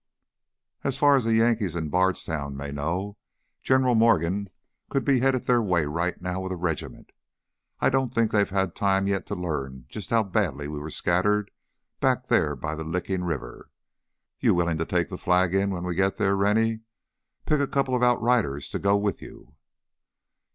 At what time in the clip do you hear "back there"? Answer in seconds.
11.99-12.55